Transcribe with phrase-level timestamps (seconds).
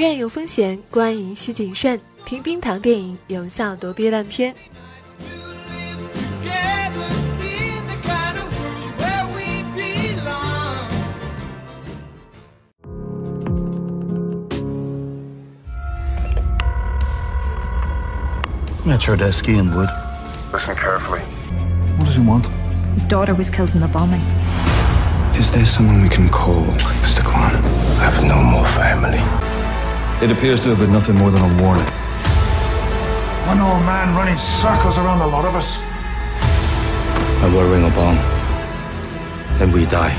[0.00, 2.00] 院有风险，观影需谨慎。
[2.24, 4.54] 听冰糖电影，有效躲避烂片。
[18.86, 19.90] Metro Desky and Wood.
[20.50, 21.20] Listen carefully.
[21.98, 22.46] What does he want?
[22.94, 24.22] His daughter was killed in the bombing.
[25.38, 26.64] Is there someone we can call,
[27.02, 27.22] Mr.
[27.22, 27.54] Kwan?
[28.00, 29.20] I have no more family.
[30.22, 31.86] It appears to have been nothing more than a warning.
[33.48, 35.78] One old man running circles around the lot of us.
[37.42, 38.18] I will ring a bomb.
[39.62, 40.14] And we die.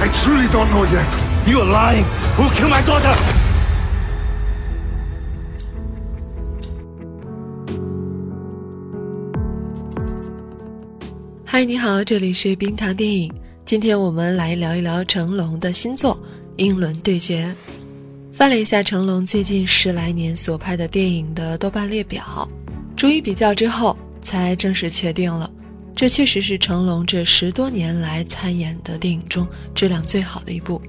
[0.00, 1.04] I truly don't know yet.
[1.48, 2.04] You are lying!
[2.36, 3.12] Who killed my daughter?
[11.44, 13.34] 嗨，你好，这里是冰糖电影。
[13.64, 16.14] 今天我们来聊一聊成龙的新作
[16.56, 17.52] 《英伦对决》。
[18.40, 22.48] 翻了一下成龙最近十来年所拍的电影的豆瓣列表，
[22.96, 25.52] 逐一比较之后，才正式确定了，
[25.94, 30.80] 这确实是成龙这十多年来参演的电影中质量最好的一部。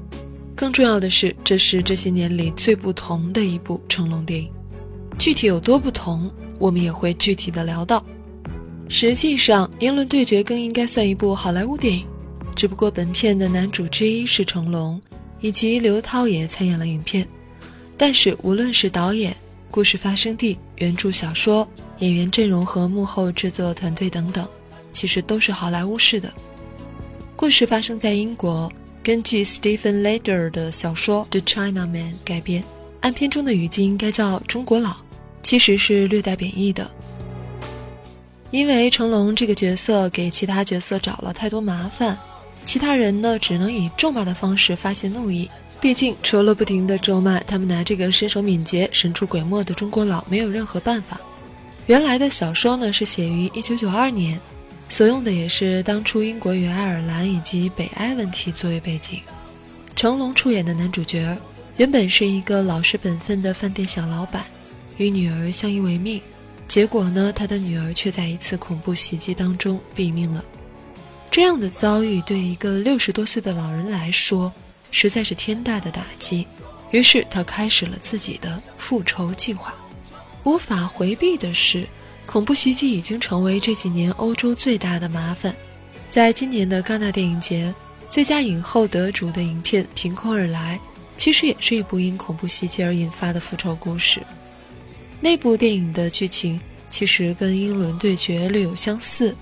[0.55, 4.49] 更重要的是，这是这些年里最不同的一部成龙电影。
[5.19, 8.01] 具体有多不同，我们也会具体的聊到。
[8.87, 12.05] 实际上，《英伦对决》更应该算一部好莱坞电影，
[12.55, 15.01] 只不过本片的男主之一是成龙，
[15.41, 17.27] 以及刘涛也参演了影片。
[17.97, 19.35] 但是，无论是导演、
[19.69, 21.67] 故事发生地、原著小说、
[21.99, 24.47] 演员阵容和幕后制作团队等等，
[24.91, 26.31] 其实都是好莱坞式的。
[27.35, 28.71] 故事发生在英国，
[29.03, 32.63] 根据 Stephen Leder 的小说《The Chinaman》改编。
[33.01, 34.95] 按片中的语境应该叫“中国佬”，
[35.41, 36.89] 其实是略带贬义的。
[38.51, 42.15] 因为成龙这个角色给其他角色找了太多麻烦，
[42.63, 45.49] 其他人呢只能以咒骂的方式发泄怒意。
[45.81, 51.19] 毕竟，除了不停的咒骂，他们拿这个身手敏捷、神出鬼没的中国佬没有任何办法。
[51.87, 54.39] 原来的小说呢是写于一九九二年，
[54.89, 59.19] 所用的也是当初英国与爱尔兰以及北爱问题作为背景。
[59.95, 61.35] 成龙出演的男主角
[61.77, 64.43] 原本是一个老实本分的饭店小老板，
[64.97, 66.21] 与女儿相依为命。
[66.67, 70.45] 结果呢，他的女儿却在一次恐怖袭击当中毙命了。
[71.31, 74.53] 这样的遭遇对一个六十多岁的老人来说。
[74.91, 76.45] 实在是天大的打击，
[76.91, 79.73] 于是他开始了自己的复仇计划。
[80.43, 81.87] 无法回避的是，
[82.25, 85.55] 恐怖袭击已经成为这几年欧洲最大的麻烦。
[86.09, 87.73] 在今年的戛纳电影节，
[88.09, 90.79] 最佳影后得主的影片《凭空而来》，
[91.15, 94.21] 其实也是一部因恐怖袭击而引发的复仇故事。
[95.21, 96.59] 那部电影的剧情
[96.89, 99.35] 其实跟《英伦对决》略有相似，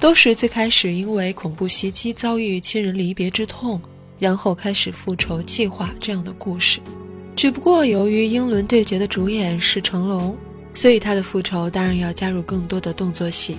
[0.00, 3.80] 都是最开始因为恐怖袭击遭遇亲人离别之痛。
[4.18, 6.80] 然后开始复仇计划这样的故事，
[7.36, 10.36] 只不过由于英伦对决的主演是成龙，
[10.74, 13.56] 所以他的复仇当然要加入更多的动作戏。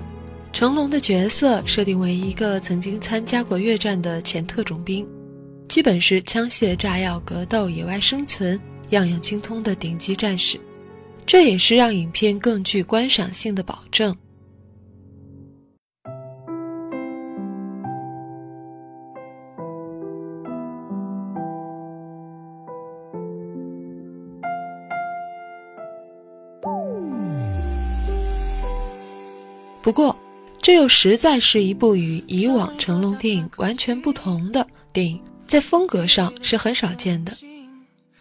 [0.52, 5.08] 成龙的角色设定为一个曾经参加过越战的前特种兵，
[5.68, 8.60] 基本是枪械、炸药、格斗、野外生存
[8.90, 10.60] 样样精通的顶级战士，
[11.26, 14.16] 这也是让影片更具观赏性的保证。
[29.90, 30.16] 不过，
[30.62, 34.64] 这又实在是一部与以往成龙电影完全不同的
[34.94, 37.36] 电影，在风格上是很少见的。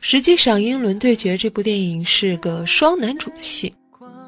[0.00, 3.70] 实际上，《英伦对决》这部电影是个双男主的戏，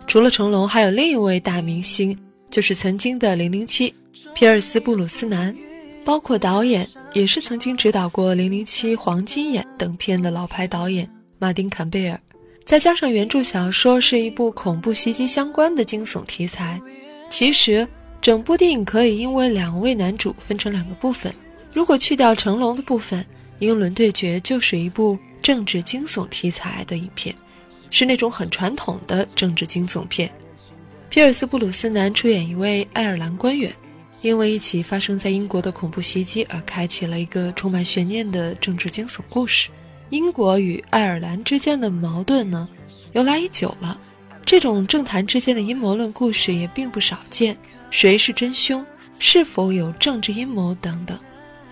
[0.07, 2.15] 除了成龙，还有另一位大明星，
[2.51, 3.95] 就是曾经的零零七
[4.35, 5.57] 皮尔斯布鲁斯南，
[6.05, 12.21] 包括导演也是曾经指导过《零零七》《黄金眼》等片的老牌导演马丁坎贝尔，
[12.67, 16.79] 再加上原著小说是一部恐怖袭击相关的惊悚题材。
[17.31, 17.89] 其实，
[18.21, 21.33] 整部电影可以因为两位男主分成两个部分。
[21.73, 23.23] 如果去掉成龙的部分，
[23.61, 27.35] 《英伦对决》就是一部政治惊悚题材的影片，
[27.89, 30.29] 是那种很传统的政治惊悚片。
[31.09, 33.73] 皮尔斯布鲁斯南出演一位爱尔兰官员，
[34.23, 39.71] 因为一起发生在英国的恐怖袭击而开启了一个充满悬念的政治惊悚故事。
[40.11, 42.69] 英国与爱尔兰之间的矛盾呢，
[43.13, 43.99] 由来已久了。
[44.45, 47.57] 这种政坛之间的阴谋论故事也并不少见，
[47.91, 48.85] 谁是真凶，
[49.19, 51.19] 是否有政治阴谋等等，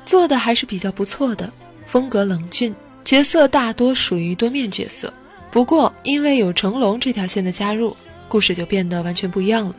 [0.05, 1.53] 做的还是比较不错的。
[1.87, 2.75] 风格冷峻，
[3.05, 5.13] 角色大多属于多面角色。
[5.51, 7.97] 不过，因为有成龙这条线的加入，
[8.29, 9.75] 故事就变得完全不一样了，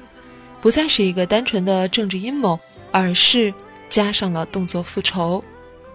[0.59, 2.59] 不再是一个单纯的政治阴谋，
[2.91, 3.53] 而是
[3.89, 5.43] 加上了动作复仇。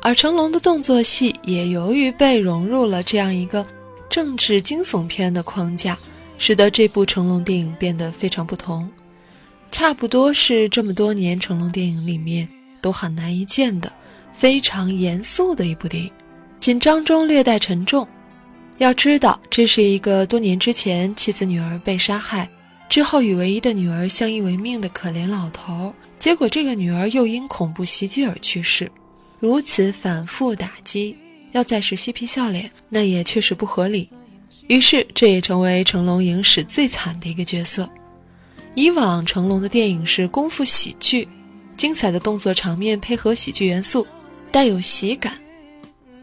[0.01, 3.67] 而成龙的动作戏也由于被融入了这样一个。
[4.11, 5.99] 政治惊悚片的框架，
[6.47, 8.87] 使得这部成龙电影变得非常不同。
[9.73, 12.47] 差不多是这么多年成龙电影里面
[12.83, 13.91] 都很难一见的
[14.35, 16.11] 非常严肃的一部电影，
[16.61, 18.07] 紧张中略带沉重。
[18.77, 22.47] 要知道，这是一个多年之前妻子女儿被杀害
[22.91, 28.93] 之后与唯一的女儿相依为命的可怜老头，结果这个女儿又因恐怖袭击而去世，
[29.41, 31.17] 如此反复打击，
[31.53, 34.11] 要再是嬉皮笑脸，那也确实不合理。
[34.67, 37.89] 于是，这也成为成龙影史最惨的一个角色。
[38.75, 41.29] 以往成龙的电影是功夫喜剧，
[41.77, 44.07] 精彩的动作场面配合喜剧元素，
[44.51, 45.35] 带有喜感。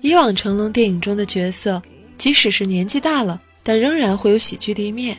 [0.01, 1.81] 以往成龙电影中的角色，
[2.17, 5.15] 即使是年纪大了，但仍然会有喜剧的一面；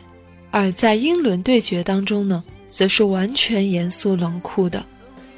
[0.51, 2.43] 而在英伦对决当中呢，
[2.73, 4.85] 则是完全严肃冷酷的，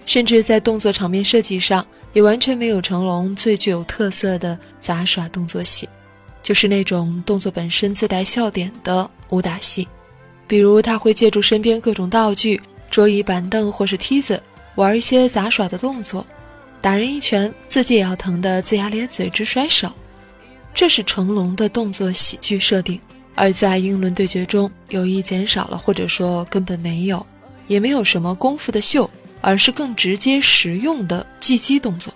[0.07, 5.87] 甚至在动作场面设计上，也完全没有成龙最具有特色的杂耍动作戏，
[6.45, 9.87] 就是那种动作本身自带笑点的武打戏。
[10.45, 12.61] 比如他会借助身边各种道具，
[12.91, 14.39] 桌椅板凳或是梯子，
[14.75, 16.23] 玩一些杂耍的动作，
[16.81, 19.91] 打人一拳，自己也要疼得龇牙咧嘴直甩手。
[20.71, 23.01] 这是成龙的动作喜剧设定，
[23.33, 27.25] 而在英伦对决中有意减少了，或者说根本没有，
[27.65, 29.09] 也没有什么功夫的秀，
[29.41, 32.13] 而是更直接实用的技击动作。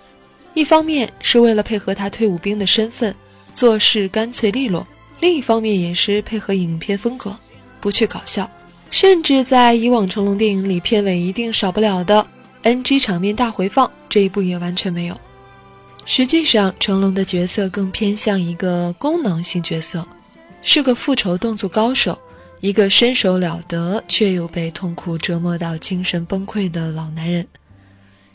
[0.54, 3.12] 一方面是为了配合他退伍兵的身份，
[3.54, 4.86] 做事干脆利落；
[5.20, 7.36] 另一方面也是配合影片风格。
[7.80, 8.50] 不去搞笑，
[8.90, 12.26] 甚至在以往成龙电影里片尾一定少不了的
[12.62, 15.18] NG 场面大回放，这一部也完全没有。
[16.04, 20.06] 实际上，成龙的角色更偏向一个功能性角色，
[20.60, 22.18] 是个复仇动作高手，
[22.60, 27.46] 一个身手了得却又被痛苦折磨到精神崩溃的老男人。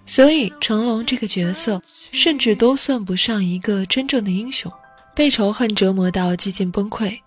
[0.08, 4.72] 所以，成龙这个角色甚至都算不上一个真正的英雄，
[5.16, 7.18] 被仇恨折磨到几近崩溃。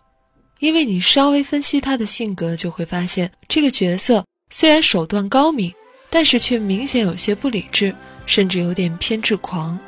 [0.60, 5.72] 因为你稍微分析他的性格，就会发现这个角色虽然手段高明，
[6.10, 7.94] 但是却明显有些不理智，
[8.26, 9.78] 甚至有点偏执狂。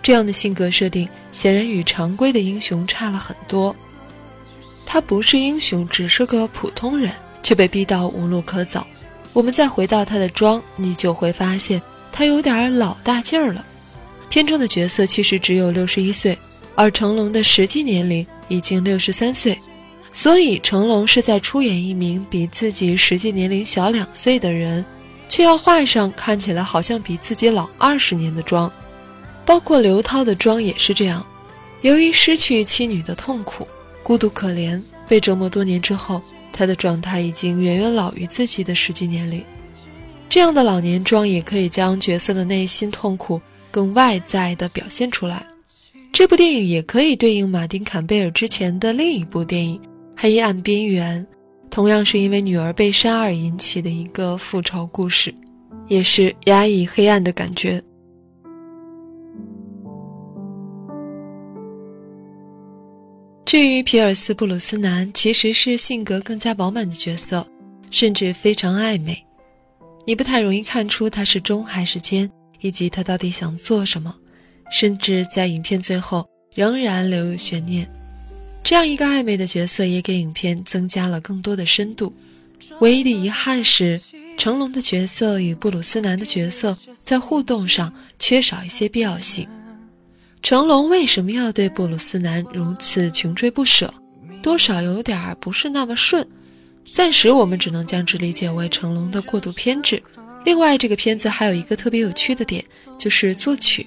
[0.00, 3.74] 这样的性格设定显然与常规的英雄差了很多。
[4.86, 7.12] 他不是英雄，只是个普通人，
[7.42, 8.84] 却被逼到无路可走。
[9.32, 11.80] 我们再回到他的妆，你就会发现
[12.12, 13.64] 他有点老大劲儿了。
[14.28, 16.38] 片中的角色其实只有六十一岁，
[16.74, 19.58] 而成龙的实际年龄已经六十三岁。
[20.12, 24.84] 所以，成龙是在出演一名比自己实际年龄小两岁的人，
[25.28, 28.70] 却要画上看起来好像比自己老二十年的妆。
[29.46, 31.26] 包括刘涛的妆也是这样。
[31.80, 33.66] 由于失去妻女的痛苦，
[34.02, 36.20] 孤独可怜，被折磨多年之后，
[36.52, 39.42] 他的状态已经远远老于自己的实际年龄。
[40.28, 43.40] 这样的老年妆也可以将角色的内心痛苦
[43.70, 45.44] 更外在的表现出来。
[46.12, 49.80] 这部电影也可以对应马丁·坎贝尔之前的另一部电影。
[50.14, 51.26] 黑暗边缘，
[51.70, 55.34] 同样是因为女儿被杀而引起的一个复仇故事，
[55.88, 57.82] 也是压抑黑暗的感觉。
[63.46, 67.44] 至于皮尔斯·布鲁斯南，其实是性格更加饱满的角色，
[67.90, 69.16] 甚至非常暧昧，
[70.06, 72.30] 你不太容易看出他是忠还是奸，
[72.60, 74.14] 以及他到底想做什么，
[74.72, 77.88] 甚至在影片最后仍然留有悬念。
[78.64, 82.12] 这样一个暧昧的角色，也给影片增加了更多的深度。
[82.80, 84.00] 唯一的遗憾是，
[84.38, 89.46] 成龙的角色与布鲁斯南的角色在互动上缺少一些必要性。
[90.42, 93.92] 成龙为什么要对布鲁斯南如此穷追不舍？
[94.42, 96.26] 多少有点儿不是那么顺。
[96.84, 100.02] 暂时我们只能将之理解为成龙的过度偏执。
[100.44, 102.64] 另外，这个片子还有一个特别有趣的点，
[102.98, 103.86] 就是作曲。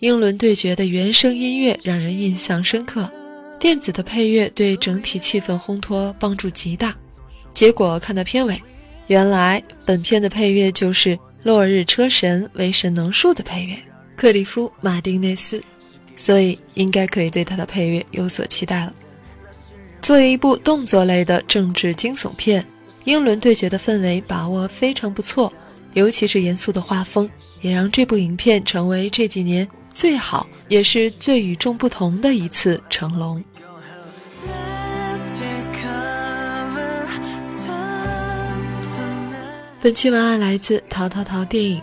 [0.00, 3.08] 英伦对决的原声音乐让人印象深刻。
[3.58, 6.96] 电子的配乐对整体气氛烘托帮助极大，
[7.52, 8.58] 结果看到片尾，
[9.08, 13.76] 原来本片的配乐就是《落日车神为神能术》的配乐，
[14.16, 15.62] 克里夫·马丁内斯，
[16.16, 18.94] 所以应该可以对他的配乐有所期待了。
[20.00, 22.64] 作为一部动作类的政治惊悚片，
[23.04, 25.52] 英伦对决的氛围把握非常不错，
[25.92, 27.28] 尤其是严肃的画风，
[27.60, 29.68] 也让这部影片成为这几年
[30.00, 33.44] 最好也是最与众不同的一次成龙。
[39.82, 41.82] 本期文案来自淘淘淘电影。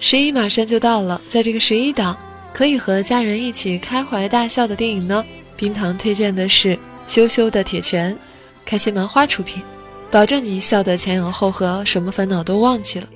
[0.00, 2.18] 十一马上就到了，在这个十一档
[2.52, 5.24] 可以和家人一起开怀大笑的电影呢，
[5.54, 8.18] 冰糖推荐的是羞羞的铁拳，
[8.66, 9.62] 开心麻花出品，
[10.10, 13.06] 保证你笑得前仰后合，什么烦恼都忘记了。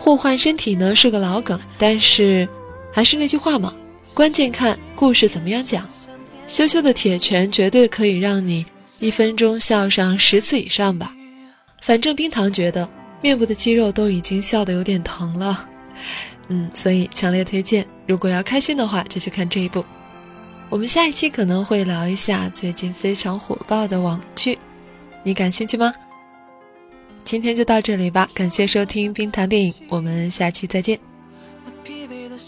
[0.00, 2.48] 互换身体呢是个老梗，但是
[2.94, 3.74] 还是那句话嘛，
[4.14, 5.84] 关键看故事怎么样讲。
[6.46, 8.64] 羞羞的铁拳绝对可以让你
[9.00, 11.12] 一分钟笑上十次以上吧。
[11.82, 12.88] 反正冰糖觉得
[13.20, 15.68] 面部的肌肉都已经笑得有点疼了，
[16.46, 19.84] 嗯，所以强烈推荐，如果要开心的话就去看这一部。
[20.70, 24.56] 我们下一期可能会聊一下最近非常火爆的网剧，
[25.24, 25.92] 你感兴趣吗？
[27.24, 31.13] 今天就到这里吧，感谢收听冰糖电影，我们下期再见。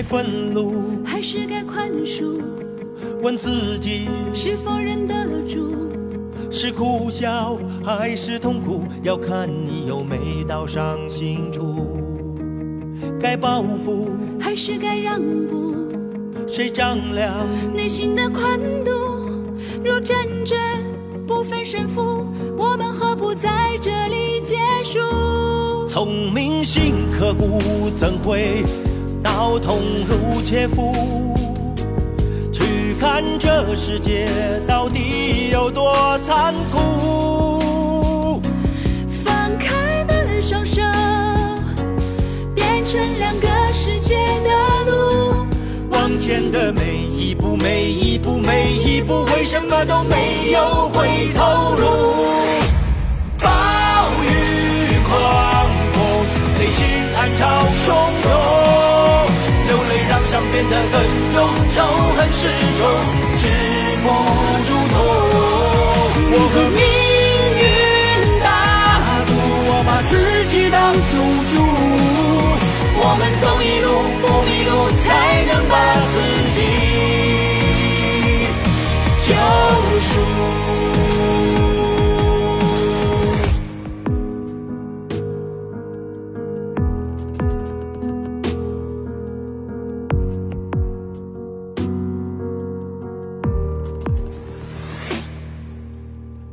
[0.00, 2.40] 该愤怒还是该宽恕？
[3.20, 5.14] 问自己是否忍得
[5.46, 5.74] 住？
[6.50, 12.00] 是苦笑还是痛苦，要看你有没到伤心处。
[13.20, 14.08] 该报复
[14.40, 15.74] 还是该让步？
[16.48, 18.90] 谁丈量内心的宽度？
[19.84, 20.16] 若战
[20.46, 20.58] 争
[21.26, 22.24] 不分胜负，
[22.56, 24.98] 我们何不在这里结束？
[25.86, 28.64] 聪明心刻骨，怎会？
[29.22, 30.92] 刀痛如切肤，
[32.52, 34.26] 去看这世界
[34.66, 38.40] 到底有多残酷。
[39.24, 40.80] 放开的双手，
[42.54, 45.46] 变成两个世界的路。
[45.90, 51.86] 往前的每一步，每一步，每一步，为什么都没有回头路？
[53.38, 53.48] 暴
[54.24, 56.00] 雨狂风，
[56.58, 56.86] 内心
[57.16, 57.46] 暗潮
[57.86, 57.88] 汹
[58.24, 58.69] 涌。
[60.60, 60.94] 变得更
[61.32, 61.76] 重，仇
[62.16, 62.38] 恨始
[62.76, 62.80] 终
[63.36, 63.42] 止
[64.02, 64.06] 不
[64.66, 64.94] 住痛。
[66.32, 66.80] 我和命
[67.56, 67.62] 运
[68.42, 68.46] 打
[69.24, 69.32] 赌，
[69.70, 70.12] 我把自
[70.44, 71.00] 己当赌
[71.50, 71.54] 注。
[73.02, 73.88] 我们走一路
[74.20, 75.08] 不迷路，才
[75.46, 75.72] 能把
[76.12, 76.14] 自
[76.50, 76.56] 己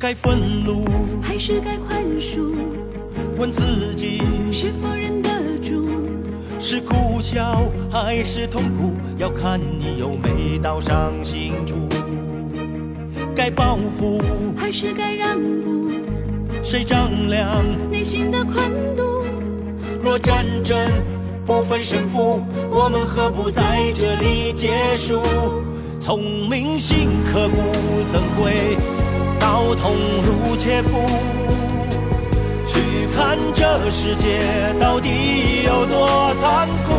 [0.08, 0.86] 该愤怒
[1.22, 2.56] 还是该宽恕？
[3.38, 4.22] 问自己
[4.54, 5.30] 是否忍得
[5.62, 5.86] 住？
[6.62, 8.94] 是苦笑还是痛苦？
[9.18, 11.76] 要看你有没到伤心处。
[13.36, 14.22] 该报复
[14.56, 15.92] 还是该让步？
[16.64, 19.26] 谁丈量内心的宽度？
[20.02, 20.78] 若战争
[21.46, 25.20] 不分胜负，我们何不在这里结束？
[26.00, 27.58] 聪明心刻骨，
[28.10, 28.78] 怎会？
[29.58, 31.02] 刀痛如切肤，
[32.68, 34.38] 去看这世界
[34.80, 36.94] 到底有多残酷。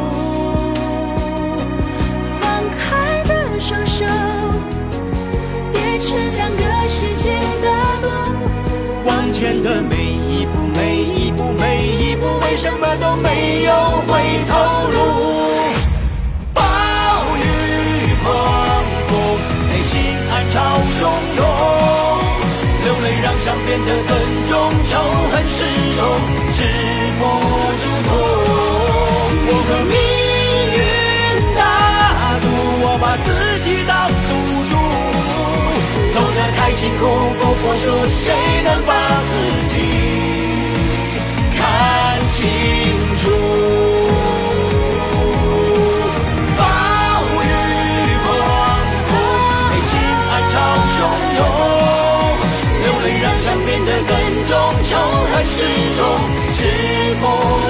[2.40, 4.04] 放开的双手，
[5.72, 7.66] 变成两个世界的
[8.02, 8.08] 路。
[9.04, 13.72] 往前的每一步，每一步，每一步，为什么都没有
[14.08, 14.98] 回头路？
[16.52, 16.60] 暴
[17.38, 19.16] 雨狂风，
[19.68, 20.56] 内心暗潮
[20.98, 21.97] 汹涌。
[23.84, 24.10] 流泪让伤变得更
[24.46, 24.50] 重，
[24.84, 24.90] 仇
[25.30, 25.56] 恨始
[25.96, 26.00] 终
[26.50, 26.58] 止
[27.18, 27.22] 不
[27.78, 28.10] 住痛。
[29.46, 29.94] 我和命
[30.74, 30.78] 运
[31.56, 31.58] 打
[32.40, 32.44] 赌，
[32.82, 33.26] 我把自
[33.62, 34.30] 己当赌
[34.68, 34.72] 注。
[36.14, 37.02] 走得太辛苦，
[37.38, 38.90] 不服输，谁能把
[39.22, 39.67] 自？
[54.88, 55.62] 仇恨始
[55.98, 56.06] 终
[56.50, 57.67] 止步。